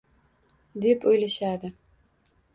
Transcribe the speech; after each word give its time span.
deb 0.85 1.05
o’ylashadi 1.13 1.73